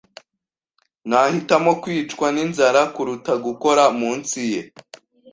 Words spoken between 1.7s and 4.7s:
kwicwa ninzara kuruta gukora munsi ye.